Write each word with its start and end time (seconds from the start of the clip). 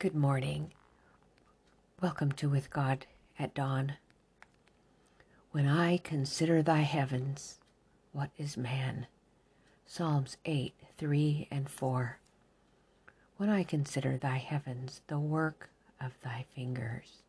Good 0.00 0.14
morning. 0.14 0.70
Welcome 2.00 2.30
to 2.34 2.48
With 2.48 2.70
God 2.70 3.06
at 3.36 3.52
Dawn. 3.52 3.94
When 5.50 5.66
I 5.66 5.96
consider 5.96 6.62
thy 6.62 6.82
heavens, 6.82 7.58
what 8.12 8.30
is 8.38 8.56
man? 8.56 9.08
Psalms 9.86 10.36
8, 10.44 10.72
3 10.98 11.48
and 11.50 11.68
4. 11.68 12.20
When 13.38 13.48
I 13.48 13.64
consider 13.64 14.16
thy 14.16 14.36
heavens, 14.36 15.00
the 15.08 15.18
work 15.18 15.68
of 16.00 16.12
thy 16.22 16.46
fingers, 16.54 17.24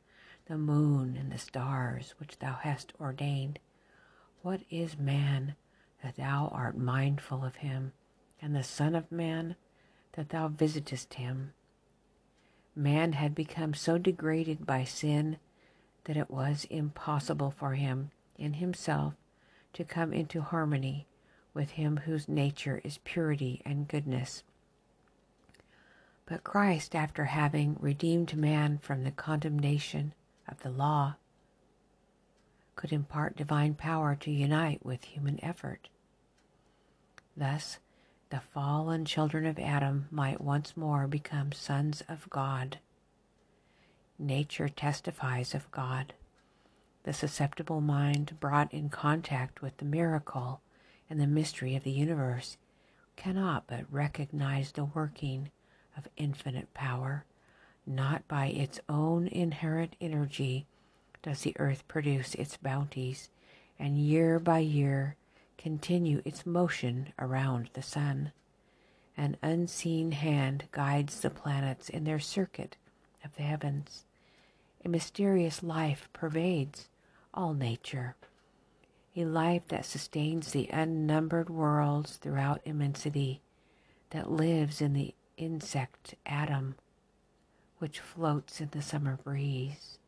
the 0.46 0.60
moon 0.60 1.18
and 1.20 1.32
the 1.32 1.40
stars 1.40 2.14
which 2.20 2.38
thou 2.38 2.54
hast 2.54 2.94
ordained, 3.02 3.58
what 4.44 4.62
is 4.70 4.96
man 4.96 5.56
that 6.04 6.18
thou 6.18 6.52
art 6.54 6.78
mindful 6.78 7.44
of 7.44 7.56
him, 7.56 7.94
and 8.40 8.56
the 8.56 8.62
Son 8.62 8.94
of 8.94 9.12
man 9.12 9.56
that 10.12 10.30
thou 10.30 10.48
visitest 10.48 11.16
him? 11.16 11.54
Man 12.76 13.14
had 13.14 13.36
become 13.36 13.73
so 13.73 13.98
degraded 13.98 14.66
by 14.66 14.84
sin 14.84 15.38
that 16.05 16.18
it 16.18 16.30
was 16.30 16.66
impossible 16.70 17.52
for 17.52 17.76
him 17.76 18.12
in 18.38 18.54
himself 18.54 19.16
to 19.73 19.84
come 19.84 20.14
into 20.14 20.41
harmony 20.41 21.08
with 21.54 21.72
him 21.72 21.98
whose 21.98 22.30
nature 22.30 22.82
is 22.84 23.00
purity 23.00 23.62
and 23.66 23.88
goodness. 23.88 24.44
But 26.26 26.44
Christ, 26.44 26.96
after 26.96 27.26
having 27.26 27.76
redeemed 27.80 28.38
man 28.38 28.77
from 28.77 29.04
the 29.04 29.12
condemnation 29.12 30.13
of 30.48 30.62
the 30.62 30.70
law, 30.70 31.16
could 32.76 32.94
impart 32.94 33.36
divine 33.36 33.74
power 33.74 34.16
to 34.16 34.32
unite 34.32 34.86
with 34.86 35.04
human 35.04 35.44
effort. 35.44 35.90
Thus, 37.36 37.80
the 38.30 38.40
fallen 38.40 39.06
children 39.06 39.46
of 39.46 39.58
Adam 39.58 40.08
might 40.12 40.40
once 40.40 40.78
more 40.78 41.08
become 41.08 41.52
sons 41.52 42.04
of 42.08 42.30
God. 42.30 42.78
Nature 44.20 44.70
testifies 44.70 45.55
of 45.55 45.70
God. 45.71 46.13
The 47.04 47.13
susceptible 47.13 47.82
mind 47.82 48.40
brought 48.40 48.74
in 48.74 48.90
contact 48.90 49.62
with 49.62 49.77
the 49.77 49.86
miracle 49.86 50.62
and 51.10 51.20
the 51.20 51.27
mystery 51.27 51.76
of 51.76 51.84
the 51.84 51.91
universe 51.91 52.58
cannot 53.16 53.66
but 53.68 53.91
recognize 53.91 54.71
the 54.71 54.86
working 54.86 55.49
of 55.98 56.08
infinite 56.16 56.74
power. 56.74 57.26
Not 57.88 58.27
by 58.27 58.48
its 58.48 58.80
own 58.88 59.27
inherent 59.27 59.96
energy 59.99 60.68
does 61.24 61.41
the 61.41 61.55
earth 61.58 61.88
produce 61.88 62.36
its 62.36 62.58
bounties, 62.58 63.30
and 63.80 63.98
year 63.98 64.40
by 64.40 64.59
year 64.59 65.16
continue 65.59 66.22
its 66.24 66.46
motion 66.46 67.12
around 67.19 67.69
the 67.74 67.81
sun. 67.81 68.31
An 69.18 69.35
unseen 69.44 70.13
hand 70.13 70.63
guides 70.72 71.19
the 71.19 71.29
planets 71.29 71.90
in 71.90 72.06
their 72.06 72.19
circuit 72.19 72.78
of 73.25 73.35
the 73.35 73.44
heavens. 73.44 74.06
A 74.85 74.90
mysterious 74.90 75.62
life 75.62 76.07
pervades 76.13 76.88
all 77.34 77.53
nature, 77.53 78.16
a 79.18 79.25
life 79.25 79.63
that 79.68 79.84
sustains 79.84 80.53
the 80.53 80.69
unnumbered 80.72 81.50
worlds 81.50 82.16
throughout 82.16 82.62
immensity, 82.63 83.41
that 84.12 84.31
lives 84.31 84.81
in 84.81 84.94
the 84.94 85.13
insect 85.35 86.16
atom, 86.25 86.75
which 87.80 88.00
floats 88.00 88.62
in 88.62 88.69
the 88.72 88.81
summer 88.81 89.19
breeze, 89.22 90.00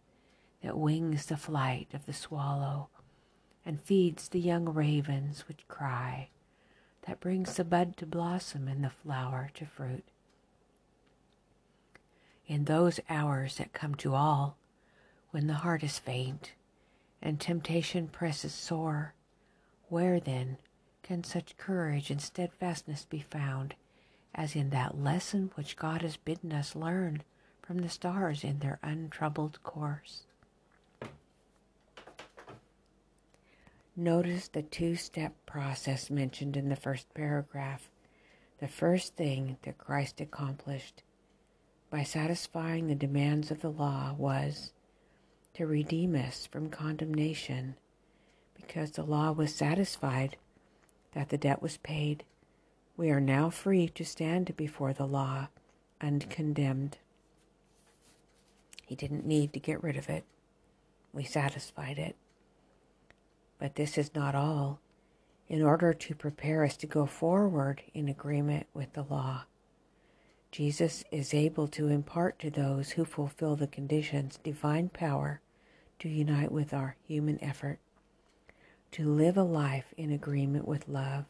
that 0.64 0.78
wings 0.78 1.26
the 1.26 1.36
flight 1.36 1.90
of 1.94 2.06
the 2.06 2.14
swallow 2.14 2.88
and 3.66 3.82
feeds 3.82 4.30
the 4.30 4.40
young 4.40 4.66
ravens 4.66 5.48
which 5.48 5.68
cry, 5.68 6.30
that 7.08 7.20
brings 7.20 7.56
the 7.56 7.64
bud 7.64 7.98
to 7.98 8.06
blossom 8.06 8.68
and 8.68 8.84
the 8.84 8.90
flower 8.90 9.50
to 9.54 9.66
fruit. 9.66 10.04
In 12.48 12.66
those 12.66 13.00
hours 13.10 13.58
that 13.58 13.74
come 13.74 13.96
to 13.96 14.14
all, 14.14 14.58
when 15.32 15.48
the 15.48 15.56
heart 15.56 15.84
is 15.84 16.00
faint 16.00 16.54
and 17.22 17.40
temptation 17.40 18.08
presses 18.08 18.54
sore, 18.54 19.14
where 19.90 20.20
then 20.20 20.58
can 21.04 21.24
such 21.24 21.58
courage 21.58 22.10
and 22.10 22.22
steadfastness 22.22 23.06
be 23.06 23.20
found 23.20 23.76
as 24.34 24.56
in 24.56 24.70
that 24.70 24.98
lesson 24.98 25.52
which 25.56 25.76
God 25.76 26.02
has 26.02 26.18
bidden 26.18 26.54
us 26.54 26.76
learn 26.76 27.24
from 27.62 27.80
the 27.80 27.90
stars 27.90 28.44
in 28.44 28.60
their 28.60 28.80
untroubled 28.82 29.62
course? 29.64 30.24
Notice 33.96 34.48
the 34.48 34.62
two 34.62 34.96
step 34.96 35.34
process 35.46 36.10
mentioned 36.10 36.56
in 36.56 36.70
the 36.70 36.78
first 36.78 37.14
paragraph. 37.14 37.90
The 38.60 38.70
first 38.70 39.16
thing 39.16 39.58
that 39.64 39.78
Christ 39.78 40.22
accomplished 40.22 41.04
by 41.90 42.04
satisfying 42.04 42.88
the 42.88 42.96
demands 42.96 43.52
of 43.52 43.60
the 43.60 43.70
law 43.70 44.14
was 44.18 44.72
to 45.56 45.68
redeem 45.68 46.16
us 46.16 46.46
from 46.46 46.70
condemnation 46.70 47.76
because 48.56 48.92
the 48.92 49.04
law 49.04 49.34
was 49.34 49.54
satisfied 49.54 50.38
that 51.12 51.28
the 51.28 51.38
debt 51.38 51.62
was 51.62 51.78
paid. 51.78 52.24
We 52.96 53.10
are 53.10 53.20
now 53.20 53.50
free 53.50 53.90
to 53.90 54.06
stand 54.06 54.56
before 54.56 54.94
the 54.94 55.06
law 55.06 55.50
uncondemned. 56.00 56.98
He 58.86 58.96
didn't 58.96 59.26
need 59.26 59.52
to 59.52 59.60
get 59.60 59.84
rid 59.84 59.98
of 59.98 60.10
it. 60.10 60.24
We 61.12 61.26
satisfied 61.26 61.98
it. 62.00 62.16
But 63.62 63.76
this 63.76 63.96
is 63.96 64.16
not 64.16 64.34
all. 64.34 64.80
In 65.48 65.62
order 65.62 65.94
to 65.94 66.16
prepare 66.16 66.66
us 66.66 66.76
to 66.78 66.88
go 66.88 67.06
forward 67.06 67.84
in 67.94 68.10
agreement 68.10 68.66
with 68.74 68.94
the 68.94 69.04
law, 69.04 69.44
Jesus 70.52 71.04
is 71.12 71.32
able 71.32 71.68
to 71.68 71.88
impart 71.88 72.40
to 72.40 72.50
those 72.50 72.92
who 72.92 73.06
fulfill 73.06 73.56
the 73.56 73.68
conditions 73.68 74.40
divine 74.44 74.90
power 74.90 75.42
to 76.00 76.10
unite 76.10 76.52
with 76.52 76.74
our 76.74 76.96
human 77.08 77.42
effort, 77.44 77.78
to 78.94 79.08
live 79.08 79.38
a 79.38 79.44
life 79.44 79.94
in 79.96 80.12
agreement 80.12 80.68
with 80.68 80.90
love. 80.90 81.26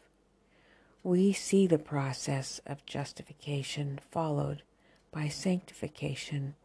We 1.04 1.34
see 1.34 1.68
the 1.68 1.78
process 1.78 2.62
of 2.66 2.86
justification 2.86 4.00
followed 4.10 4.64
by 5.12 5.28
sanctification. 5.28 6.56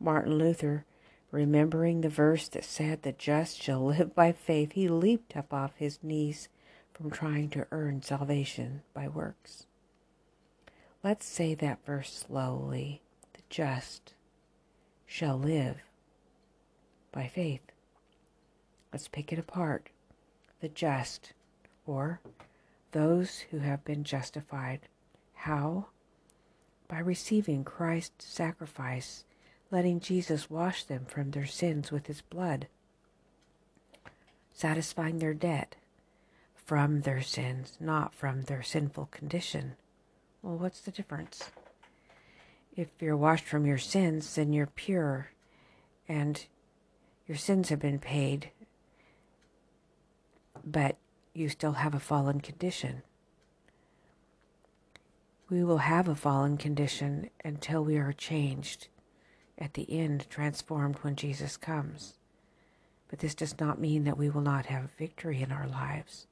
Martin 0.00 0.36
Luther 0.36 0.84
Remembering 1.34 2.02
the 2.02 2.08
verse 2.08 2.46
that 2.46 2.64
said, 2.64 3.02
The 3.02 3.10
just 3.10 3.60
shall 3.60 3.84
live 3.84 4.14
by 4.14 4.30
faith, 4.30 4.70
he 4.74 4.86
leaped 4.86 5.36
up 5.36 5.52
off 5.52 5.72
his 5.74 5.98
knees 6.00 6.48
from 6.92 7.10
trying 7.10 7.50
to 7.50 7.66
earn 7.72 8.02
salvation 8.02 8.82
by 8.94 9.08
works. 9.08 9.66
Let's 11.02 11.26
say 11.26 11.56
that 11.56 11.84
verse 11.84 12.24
slowly. 12.28 13.02
The 13.32 13.42
just 13.50 14.14
shall 15.06 15.36
live 15.36 15.78
by 17.10 17.26
faith. 17.26 17.72
Let's 18.92 19.08
pick 19.08 19.32
it 19.32 19.38
apart. 19.40 19.88
The 20.60 20.68
just, 20.68 21.32
or 21.84 22.20
those 22.92 23.40
who 23.50 23.58
have 23.58 23.84
been 23.84 24.04
justified. 24.04 24.82
How? 25.32 25.86
By 26.86 27.00
receiving 27.00 27.64
Christ's 27.64 28.24
sacrifice 28.24 29.24
letting 29.74 29.98
Jesus 29.98 30.48
wash 30.48 30.84
them 30.84 31.04
from 31.04 31.32
their 31.32 31.46
sins 31.46 31.90
with 31.90 32.06
his 32.06 32.20
blood, 32.20 32.68
satisfying 34.52 35.18
their 35.18 35.34
debt 35.34 35.74
from 36.54 37.00
their 37.00 37.20
sins, 37.20 37.76
not 37.80 38.14
from 38.14 38.42
their 38.42 38.62
sinful 38.62 39.06
condition. 39.06 39.74
Well, 40.42 40.58
what's 40.58 40.80
the 40.80 40.92
difference? 40.92 41.50
If 42.76 42.86
you're 43.00 43.16
washed 43.16 43.46
from 43.46 43.66
your 43.66 43.78
sins, 43.78 44.32
then 44.36 44.52
you're 44.52 44.68
pure 44.68 45.30
and 46.08 46.46
your 47.26 47.36
sins 47.36 47.68
have 47.70 47.80
been 47.80 47.98
paid, 47.98 48.50
but 50.64 50.98
you 51.32 51.48
still 51.48 51.72
have 51.72 51.94
a 51.96 52.00
fallen 52.00 52.40
condition. 52.40 53.02
We 55.50 55.64
will 55.64 55.78
have 55.78 56.06
a 56.06 56.14
fallen 56.14 56.58
condition 56.58 57.30
until 57.44 57.82
we 57.82 57.96
are 57.96 58.12
changed 58.12 58.86
at 59.58 59.74
the 59.74 59.90
end 59.90 60.26
transformed 60.28 60.96
when 61.02 61.16
Jesus 61.16 61.56
comes. 61.56 62.14
But 63.08 63.20
this 63.20 63.34
does 63.34 63.58
not 63.60 63.80
mean 63.80 64.04
that 64.04 64.18
we 64.18 64.28
will 64.30 64.40
not 64.40 64.66
have 64.66 64.90
victory 64.98 65.42
in 65.42 65.52
our 65.52 65.66
lives. 65.66 66.26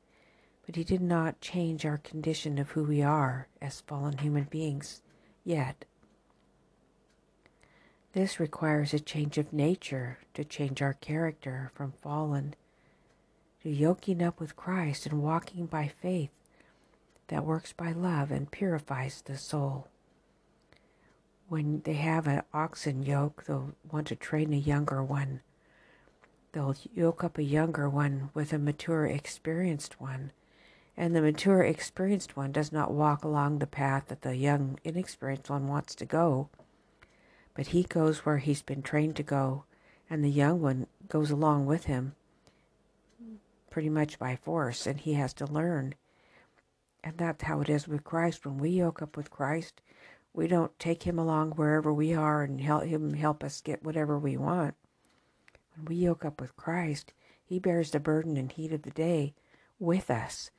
But 0.67 0.77
He 0.77 0.85
did 0.85 1.01
not 1.01 1.41
change 1.41 1.85
our 1.85 1.99
condition 1.99 2.59
of 2.59 2.71
who 2.71 2.85
we 2.85 3.03
are 3.03 3.49
as 3.61 3.81
fallen 3.83 4.19
human 4.19 4.45
beings 4.45 5.03
yet. 5.45 5.85
This 8.13 8.39
requires 8.39 8.93
a 8.93 9.01
change 9.01 9.39
of 9.39 9.53
nature 9.53 10.19
to 10.35 10.45
change 10.45 10.83
our 10.83 10.95
character 10.95 11.71
from 11.75 11.93
fallen 11.93 12.55
to 13.63 13.71
yoking 13.71 14.23
up 14.23 14.41
with 14.41 14.57
Christ 14.57 15.07
and 15.07 15.23
walking 15.23 15.67
by 15.67 15.89
faith 15.89 16.31
that 17.29 17.45
works 17.45 17.73
by 17.73 17.93
love 17.93 18.31
and 18.31 18.51
purifies 18.51 19.23
the 19.23 19.39
soul 19.39 19.89
when 21.53 21.83
they 21.85 21.93
have 21.93 22.27
an 22.27 22.43
oxen 22.55 23.03
yoke, 23.03 23.45
they'll 23.45 23.75
want 23.91 24.07
to 24.07 24.17
train 24.17 24.55
a 24.55 24.57
younger 24.57 25.05
one. 25.05 25.43
They'll 26.53 26.75
yoke 26.95 27.23
up 27.23 27.37
a 27.37 27.43
younger 27.43 27.91
one 27.91 28.31
with 28.33 28.55
a 28.55 28.59
mature, 28.59 29.05
experienced 29.05 30.01
one. 30.01 30.33
And 30.97 31.15
the 31.15 31.21
mature, 31.21 31.63
experienced 31.63 32.39
one 32.39 32.53
does 32.53 32.73
not 32.73 32.95
walk 32.95 33.23
along 33.23 33.59
the 33.59 33.67
path 33.67 34.07
that 34.07 34.23
the 34.23 34.35
young, 34.35 34.79
inexperienced 34.83 35.51
one 35.51 35.69
wants 35.69 35.95
to 35.97 36.07
go, 36.07 36.49
But 37.53 37.67
he 37.67 37.83
goes 37.83 38.21
where 38.21 38.39
he's 38.39 38.63
been 38.63 38.81
trained 38.81 39.17
to 39.17 39.23
go, 39.23 39.65
and 40.09 40.25
the 40.25 40.31
young 40.31 40.63
one 40.63 40.87
goes 41.07 41.31
along 41.31 41.67
with 41.67 41.85
him 41.85 42.15
pretty 43.69 43.91
much 43.91 44.19
by 44.19 44.37
force, 44.37 44.87
and 44.87 45.01
he 45.01 45.13
has 45.15 45.35
to 45.35 45.45
learn. 45.45 45.97
And 47.05 47.19
that's 47.19 47.45
how 47.45 47.61
it 47.61 47.69
is 47.69 47.87
with 47.87 48.05
Christ. 48.05 48.47
When 48.47 48.57
we 48.57 48.71
yoke 48.71 49.03
up 49.03 49.19
with 49.19 49.31
Christ, 49.31 49.83
we 50.35 50.47
don't 50.49 50.79
take 50.79 51.03
him 51.03 51.19
along 51.19 51.53
wherever 51.53 51.93
we 51.93 52.15
are 52.15 52.43
and 52.43 52.61
help 52.61 52.85
him 52.85 53.15
help 53.15 53.45
us 53.45 53.61
get 53.61 53.85
whatever 53.85 54.19
we 54.19 54.37
want. 54.37 54.75
When 55.77 55.87
we 55.87 55.97
yoke 55.97 56.25
up 56.25 56.41
with 56.41 56.57
Christ, 56.57 57.13
he 57.45 57.59
bears 57.59 57.91
the 57.91 58.01
burden 58.01 58.37
and 58.37 58.51
heat 58.51 58.73
of 58.73 58.83
the 58.83 58.91
day 58.91 59.35
with 59.79 60.11
us 60.11 60.51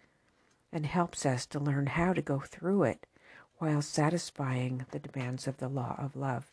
and 0.71 0.85
helps 0.85 1.25
us 1.25 1.45
to 1.47 1.59
learn 1.59 1.87
how 1.87 2.13
to 2.13 2.21
go 2.21 2.39
through 2.39 2.83
it 2.83 3.05
while 3.57 3.81
satisfying 3.81 4.85
the 4.91 4.99
demands 4.99 5.47
of 5.47 5.57
the 5.57 5.69
law 5.69 5.95
of 5.97 6.15
love. 6.15 6.51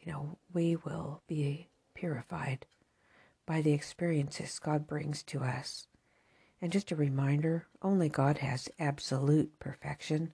You 0.00 0.12
know, 0.12 0.38
we 0.52 0.76
will 0.76 1.22
be 1.26 1.68
purified 1.94 2.66
by 3.46 3.60
the 3.60 3.72
experiences 3.72 4.58
God 4.58 4.86
brings 4.86 5.22
to 5.24 5.40
us. 5.40 5.86
And 6.64 6.72
just 6.72 6.90
a 6.90 6.96
reminder 6.96 7.66
only 7.82 8.08
God 8.08 8.38
has 8.38 8.70
absolute 8.78 9.58
perfection. 9.58 10.32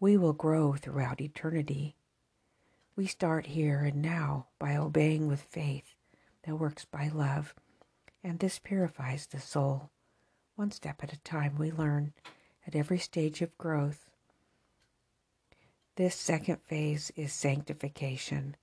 We 0.00 0.16
will 0.16 0.32
grow 0.32 0.72
throughout 0.72 1.20
eternity. 1.20 1.94
We 2.96 3.06
start 3.06 3.46
here 3.46 3.82
and 3.82 4.02
now 4.02 4.48
by 4.58 4.74
obeying 4.74 5.28
with 5.28 5.42
faith 5.42 5.94
that 6.42 6.56
works 6.56 6.84
by 6.84 7.06
love, 7.06 7.54
and 8.24 8.40
this 8.40 8.58
purifies 8.58 9.26
the 9.26 9.38
soul. 9.38 9.90
One 10.56 10.72
step 10.72 11.04
at 11.04 11.12
a 11.12 11.20
time, 11.20 11.54
we 11.56 11.70
learn 11.70 12.12
at 12.66 12.74
every 12.74 12.98
stage 12.98 13.42
of 13.42 13.56
growth. 13.56 14.10
This 15.94 16.16
second 16.16 16.60
phase 16.62 17.12
is 17.14 17.32
sanctification, 17.32 18.56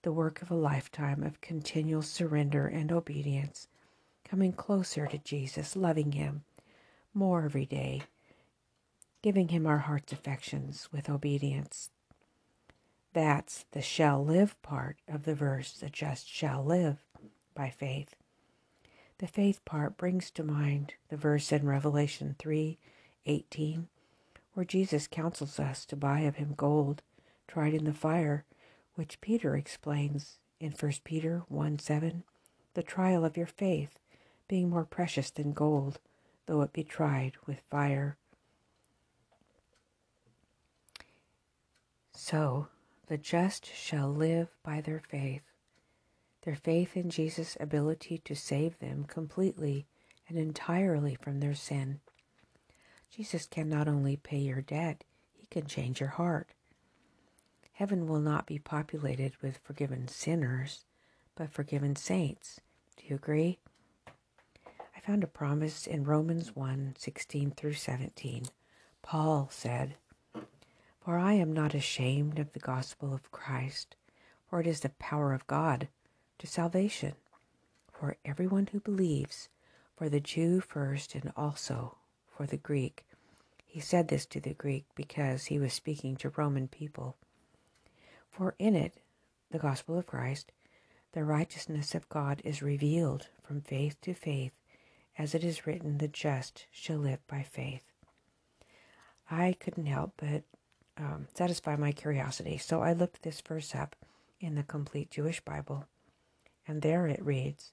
the 0.00 0.12
work 0.12 0.40
of 0.40 0.50
a 0.50 0.54
lifetime 0.54 1.22
of 1.22 1.42
continual 1.42 2.00
surrender 2.00 2.66
and 2.66 2.90
obedience, 2.90 3.68
coming 4.28 4.52
closer 4.52 5.06
to 5.06 5.18
Jesus, 5.18 5.76
loving 5.76 6.12
Him 6.12 6.44
more 7.14 7.44
every 7.44 7.66
day, 7.66 8.02
giving 9.22 9.48
Him 9.48 9.66
our 9.66 9.78
heart's 9.78 10.12
affections 10.12 10.88
with 10.92 11.08
obedience. 11.08 11.90
That's 13.12 13.64
the 13.72 13.82
shall 13.82 14.24
live 14.24 14.60
part 14.62 14.98
of 15.08 15.24
the 15.24 15.34
verse, 15.34 15.72
the 15.72 15.88
just 15.88 16.28
shall 16.28 16.64
live 16.64 17.04
by 17.54 17.70
faith. 17.70 18.14
The 19.18 19.26
faith 19.26 19.64
part 19.64 19.96
brings 19.96 20.30
to 20.32 20.44
mind 20.44 20.94
the 21.08 21.16
verse 21.16 21.50
in 21.50 21.66
Revelation 21.66 22.36
3:18 22.38 23.88
where 24.58 24.64
Jesus 24.64 25.06
counsels 25.06 25.60
us 25.60 25.84
to 25.86 25.94
buy 25.94 26.20
of 26.20 26.34
him 26.34 26.52
gold 26.56 27.02
tried 27.46 27.74
in 27.74 27.84
the 27.84 27.92
fire, 27.92 28.44
which 28.94 29.20
Peter 29.20 29.56
explains 29.56 30.38
in 30.58 30.72
1 30.72 31.04
Peter 31.04 31.44
1:7, 31.48 32.24
the 32.74 32.82
trial 32.82 33.24
of 33.24 33.36
your 33.36 33.46
faith 33.46 33.98
being 34.48 34.70
more 34.70 34.84
precious 34.84 35.30
than 35.30 35.52
gold, 35.52 36.00
though 36.46 36.62
it 36.62 36.72
be 36.72 36.84
tried 36.84 37.34
with 37.46 37.60
fire. 37.70 38.16
So, 42.14 42.68
the 43.06 43.18
just 43.18 43.66
shall 43.66 44.08
live 44.08 44.48
by 44.62 44.80
their 44.80 45.00
faith 45.00 45.42
their 46.48 46.56
faith 46.56 46.96
in 46.96 47.10
Jesus' 47.10 47.58
ability 47.60 48.22
to 48.24 48.34
save 48.34 48.78
them 48.78 49.04
completely 49.04 49.86
and 50.28 50.38
entirely 50.38 51.14
from 51.14 51.40
their 51.40 51.54
sin. 51.54 52.00
Jesus 53.10 53.46
can 53.46 53.68
not 53.68 53.86
only 53.86 54.16
pay 54.16 54.38
your 54.38 54.62
debt, 54.62 55.04
he 55.34 55.46
can 55.46 55.66
change 55.66 56.00
your 56.00 56.08
heart. 56.08 56.54
Heaven 57.72 58.06
will 58.06 58.20
not 58.20 58.46
be 58.46 58.58
populated 58.58 59.32
with 59.42 59.60
forgiven 59.62 60.08
sinners, 60.08 60.86
but 61.34 61.50
forgiven 61.50 61.96
saints. 61.96 62.60
Do 62.96 63.04
you 63.06 63.16
agree? 63.16 63.58
Found 65.08 65.24
a 65.24 65.26
promise 65.26 65.86
in 65.86 66.04
Romans 66.04 66.54
1 66.54 66.96
16 66.98 67.52
through 67.52 67.72
17. 67.72 68.44
Paul 69.00 69.48
said, 69.50 69.94
For 71.00 71.16
I 71.16 71.32
am 71.32 71.54
not 71.54 71.72
ashamed 71.72 72.38
of 72.38 72.52
the 72.52 72.58
gospel 72.58 73.14
of 73.14 73.32
Christ, 73.32 73.96
for 74.46 74.60
it 74.60 74.66
is 74.66 74.80
the 74.80 74.90
power 74.90 75.32
of 75.32 75.46
God 75.46 75.88
to 76.40 76.46
salvation 76.46 77.14
for 77.90 78.18
everyone 78.22 78.68
who 78.70 78.80
believes, 78.80 79.48
for 79.96 80.10
the 80.10 80.20
Jew 80.20 80.60
first 80.60 81.14
and 81.14 81.32
also 81.34 81.96
for 82.26 82.44
the 82.44 82.58
Greek. 82.58 83.06
He 83.64 83.80
said 83.80 84.08
this 84.08 84.26
to 84.26 84.40
the 84.40 84.52
Greek 84.52 84.84
because 84.94 85.46
he 85.46 85.58
was 85.58 85.72
speaking 85.72 86.16
to 86.16 86.34
Roman 86.36 86.68
people. 86.68 87.16
For 88.30 88.54
in 88.58 88.76
it, 88.76 89.00
the 89.50 89.58
gospel 89.58 89.96
of 89.96 90.06
Christ, 90.06 90.52
the 91.12 91.24
righteousness 91.24 91.94
of 91.94 92.10
God 92.10 92.42
is 92.44 92.60
revealed 92.60 93.28
from 93.42 93.62
faith 93.62 93.98
to 94.02 94.12
faith, 94.12 94.52
as 95.18 95.34
it 95.34 95.44
is 95.44 95.66
written, 95.66 95.98
the 95.98 96.08
just 96.08 96.66
shall 96.70 96.98
live 96.98 97.26
by 97.26 97.42
faith. 97.42 97.84
I 99.30 99.56
couldn't 99.60 99.86
help 99.86 100.14
but 100.16 100.44
um, 100.96 101.28
satisfy 101.34 101.76
my 101.76 101.92
curiosity, 101.92 102.56
so 102.56 102.80
I 102.80 102.92
looked 102.94 103.22
this 103.22 103.40
verse 103.40 103.74
up 103.74 103.94
in 104.40 104.54
the 104.54 104.62
complete 104.62 105.10
Jewish 105.10 105.40
Bible 105.40 105.84
and 106.68 106.82
there 106.82 107.06
it 107.06 107.24
reads, 107.24 107.72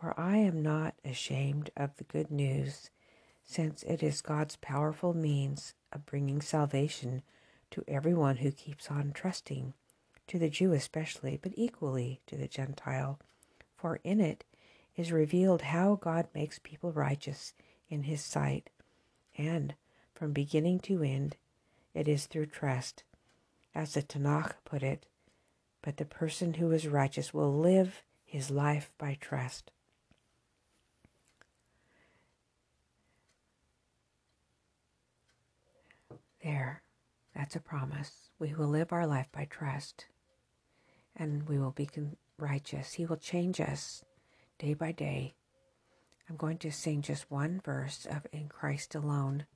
For 0.00 0.18
I 0.18 0.36
am 0.36 0.62
not 0.62 0.94
ashamed 1.04 1.70
of 1.76 1.96
the 1.96 2.04
good 2.04 2.30
news, 2.30 2.88
since 3.44 3.82
it 3.82 4.02
is 4.02 4.22
God's 4.22 4.56
powerful 4.56 5.12
means 5.12 5.74
of 5.92 6.06
bringing 6.06 6.40
salvation 6.40 7.22
to 7.72 7.84
everyone 7.88 8.36
who 8.36 8.52
keeps 8.52 8.90
on 8.90 9.10
trusting, 9.12 9.74
to 10.28 10.38
the 10.38 10.48
Jew 10.48 10.72
especially, 10.72 11.36
but 11.42 11.52
equally 11.56 12.20
to 12.28 12.36
the 12.36 12.46
Gentile. 12.46 13.18
For 13.76 13.98
in 14.04 14.20
it 14.20 14.44
is 14.96 15.12
revealed 15.12 15.62
how 15.62 15.96
God 15.96 16.28
makes 16.34 16.58
people 16.58 16.92
righteous 16.92 17.54
in 17.88 18.04
his 18.04 18.22
sight, 18.22 18.70
and 19.36 19.74
from 20.14 20.32
beginning 20.32 20.80
to 20.80 21.02
end, 21.02 21.36
it 21.94 22.08
is 22.08 22.26
through 22.26 22.46
trust. 22.46 23.04
As 23.74 23.94
the 23.94 24.02
Tanakh 24.02 24.54
put 24.64 24.82
it, 24.82 25.06
but 25.82 25.96
the 25.96 26.04
person 26.04 26.54
who 26.54 26.70
is 26.72 26.86
righteous 26.86 27.32
will 27.32 27.52
live 27.52 28.02
his 28.24 28.50
life 28.50 28.90
by 28.98 29.16
trust. 29.20 29.70
There, 36.42 36.82
that's 37.34 37.56
a 37.56 37.60
promise. 37.60 38.30
We 38.38 38.54
will 38.54 38.66
live 38.66 38.92
our 38.92 39.06
life 39.06 39.28
by 39.32 39.46
trust 39.46 40.06
and 41.16 41.48
we 41.48 41.58
will 41.58 41.70
be 41.70 41.88
righteous. 42.38 42.94
He 42.94 43.06
will 43.06 43.16
change 43.16 43.60
us 43.60 44.04
day 44.62 44.74
by 44.74 44.92
day. 44.92 45.34
I'm 46.30 46.36
going 46.36 46.58
to 46.58 46.70
sing 46.70 47.02
just 47.02 47.28
one 47.28 47.60
verse 47.64 48.06
of 48.08 48.28
In 48.32 48.48
Christ 48.48 48.94
Alone. 48.94 49.46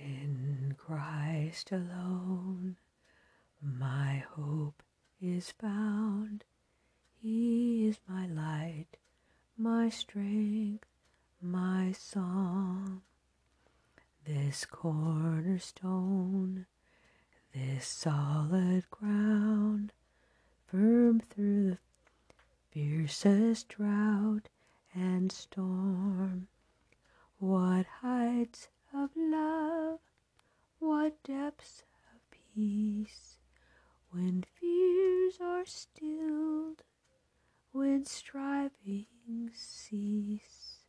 In 0.00 0.76
Christ 0.78 1.72
alone, 1.72 2.76
my 3.60 4.22
hope 4.36 4.84
is 5.20 5.50
found. 5.50 6.44
He 7.20 7.88
is 7.88 7.98
my 8.06 8.28
light, 8.28 8.98
my 9.56 9.88
strength, 9.88 10.86
my 11.42 11.90
song. 11.90 13.02
This 14.24 14.64
cornerstone, 14.64 16.66
this 17.52 17.88
solid 17.88 18.88
ground, 18.90 19.92
firm 20.68 21.18
through 21.18 21.70
the 21.70 21.78
fiercest 22.78 23.70
drought 23.70 24.48
and 24.94 25.32
storm. 25.32 26.46
What 27.38 27.86
heights 28.02 28.68
of 28.94 29.10
love, 29.16 29.98
what 30.78 31.20
depths 31.24 31.82
of 32.14 32.20
peace 32.30 33.38
when 34.12 34.44
fears 34.60 35.38
are 35.42 35.66
stilled, 35.66 36.84
when 37.72 38.04
strivings 38.04 39.56
cease, 39.56 40.84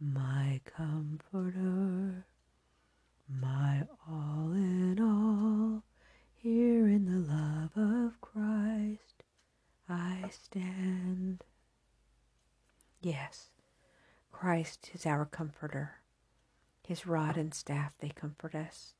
my 0.00 0.62
comforter, 0.64 2.24
my 3.28 3.82
all 4.08 4.52
in 4.52 4.98
all, 4.98 5.82
here 6.34 6.88
in 6.88 7.04
the 7.04 7.32
love 7.32 7.76
of 7.76 8.18
Christ 8.22 9.22
I 9.92 10.30
stand. 10.30 11.44
Yes, 13.02 13.50
Christ 14.42 14.90
is 14.92 15.06
our 15.06 15.24
comforter. 15.24 16.00
His 16.82 17.06
rod 17.06 17.36
and 17.36 17.54
staff, 17.54 17.94
they 18.00 18.08
comfort 18.08 18.56
us, 18.56 18.94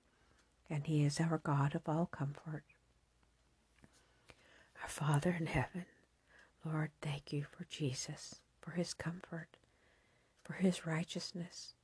and 0.70 0.86
He 0.86 1.02
is 1.02 1.18
our 1.18 1.38
God 1.38 1.74
of 1.74 1.88
all 1.88 2.06
comfort. 2.06 2.62
Our 4.80 4.88
Father 4.88 5.36
in 5.36 5.46
heaven, 5.46 5.86
Lord, 6.64 6.92
thank 7.00 7.32
you 7.32 7.44
for 7.50 7.64
Jesus, 7.64 8.36
for 8.60 8.70
his 8.70 8.94
comfort, 8.94 9.56
for 10.44 10.52
his 10.52 10.86
righteousness, 10.86 11.74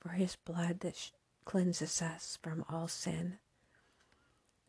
for 0.00 0.12
his 0.12 0.36
blood 0.36 0.80
that 0.80 1.10
cleanses 1.44 2.00
us 2.00 2.38
from 2.40 2.64
all 2.70 2.88
sin, 2.88 3.36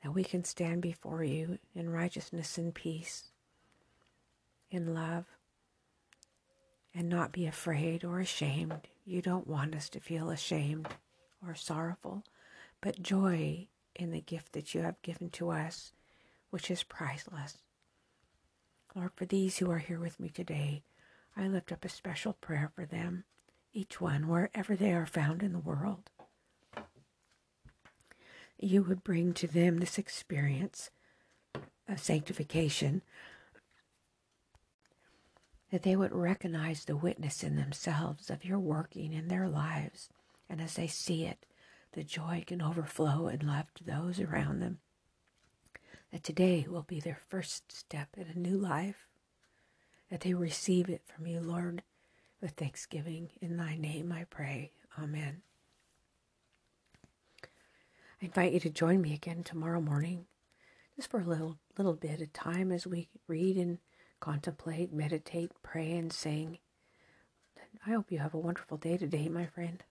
that 0.04 0.14
we 0.14 0.26
can 0.26 0.44
stand 0.44 0.82
before 0.82 1.24
you 1.24 1.58
in 1.74 1.90
righteousness 1.90 2.58
and 2.58 2.76
peace, 2.76 3.30
in 4.70 4.94
love, 4.94 5.35
and 6.96 7.10
not 7.10 7.34
be 7.34 7.46
afraid 7.46 8.06
or 8.06 8.20
ashamed. 8.20 8.88
You 9.06 9.22
don't 9.22 9.48
want 9.48 9.76
us 9.76 9.90
to 9.90 10.00
feel 10.00 10.30
ashamed 10.30 10.88
or 11.46 11.54
sorrowful, 11.54 12.24
but 12.82 13.02
joy 13.02 13.68
in 13.96 14.12
the 14.12 14.22
gift 14.22 14.54
that 14.54 14.74
you 14.74 14.82
have 14.82 15.02
given 15.02 15.30
to 15.32 15.50
us, 15.50 15.92
which 16.50 16.72
is 16.72 16.84
priceless. 16.84 17.58
Lord, 18.96 19.12
for 19.16 19.26
these 19.26 19.58
who 19.58 19.70
are 19.72 19.80
here 19.80 20.00
with 20.00 20.20
me 20.20 20.30
today, 20.30 20.84
I 21.36 21.48
lift 21.48 21.74
up 21.74 21.84
a 21.84 21.90
special 21.90 22.34
prayer 22.34 22.72
for 22.74 22.86
them, 22.86 23.26
each 23.74 24.00
one, 24.00 24.30
wherever 24.30 24.76
they 24.76 24.94
are 24.94 25.06
found 25.06 25.44
in 25.44 25.52
the 25.52 25.60
world. 25.60 26.10
You 28.58 28.84
would 28.84 29.04
bring 29.04 29.34
to 29.34 29.48
them 29.48 29.80
this 29.80 29.98
experience 29.98 30.92
of 31.90 32.00
sanctification, 32.00 33.02
that 35.72 35.84
they 35.84 35.96
would 35.96 36.14
recognize 36.14 36.86
the 36.86 36.96
witness 36.96 37.44
in 37.44 37.56
themselves 37.56 38.30
of 38.30 38.46
your 38.46 38.60
working 38.60 39.14
in 39.14 39.28
their 39.28 39.48
lives, 39.48 40.10
and 40.50 40.62
as 40.62 40.76
they 40.76 40.88
see 40.88 41.26
it, 41.26 41.46
the 41.94 42.04
joy 42.04 42.44
can 42.46 42.62
overflow 42.62 43.28
in 43.28 43.48
love 43.48 43.74
to 43.74 43.84
those 43.84 44.20
around 44.20 44.60
them. 44.60 44.80
That 46.12 46.24
today 46.24 46.66
will 46.70 46.84
be 46.84 47.00
their 47.00 47.20
first 47.30 47.72
step 47.72 48.10
in 48.16 48.28
a 48.28 48.38
new 48.38 48.58
life. 48.58 49.08
That 50.10 50.22
they 50.22 50.34
receive 50.34 50.88
it 50.90 51.02
from 51.06 51.26
you, 51.26 51.40
Lord, 51.40 51.82
with 52.42 52.52
thanksgiving. 52.52 53.32
In 53.42 53.58
thy 53.58 53.76
name 53.76 54.12
I 54.12 54.26
pray. 54.26 54.72
Amen. 55.02 55.42
I 58.22 58.26
invite 58.26 58.54
you 58.54 58.60
to 58.62 58.70
join 58.70 59.02
me 59.02 59.14
again 59.14 59.44
tomorrow 59.44 59.82
morning, 59.82 60.26
just 60.96 61.10
for 61.10 61.20
a 61.20 61.26
little 61.26 61.58
little 61.78 61.96
bit 61.96 62.22
of 62.22 62.32
time 62.32 62.72
as 62.72 62.88
we 62.88 63.10
read 63.28 63.58
and 63.58 63.80
contemplate, 64.26 64.92
meditate, 64.92 65.52
pray, 65.62 65.92
and 65.92 66.12
sing. 66.12 66.58
I 67.86 67.92
hope 67.92 68.12
you 68.12 68.18
have 68.18 68.34
a 68.34 68.40
wonderful 68.40 68.76
day 68.76 68.98
today, 68.98 69.30
my 69.30 69.46
friend. 69.46 69.84